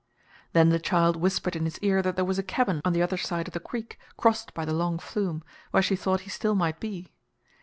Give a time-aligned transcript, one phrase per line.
[0.53, 3.17] Then the child whispered in his ear that there was a cabin on the other
[3.17, 6.79] side of the creek crossed by the long flume, where she thought he still might
[6.79, 7.11] be.